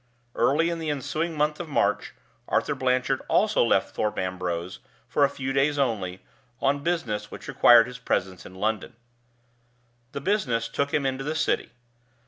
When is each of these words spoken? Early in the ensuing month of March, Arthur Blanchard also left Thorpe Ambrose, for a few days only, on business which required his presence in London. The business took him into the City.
Early 0.33 0.71
in 0.71 0.79
the 0.79 0.89
ensuing 0.89 1.37
month 1.37 1.59
of 1.59 1.69
March, 1.69 2.15
Arthur 2.47 2.73
Blanchard 2.73 3.21
also 3.27 3.63
left 3.63 3.93
Thorpe 3.93 4.17
Ambrose, 4.17 4.79
for 5.07 5.23
a 5.23 5.29
few 5.29 5.53
days 5.53 5.77
only, 5.77 6.21
on 6.59 6.81
business 6.81 7.29
which 7.29 7.47
required 7.47 7.85
his 7.85 7.99
presence 7.99 8.43
in 8.43 8.55
London. 8.55 8.95
The 10.13 10.19
business 10.21 10.67
took 10.69 10.91
him 10.91 11.05
into 11.05 11.23
the 11.23 11.35
City. 11.35 11.69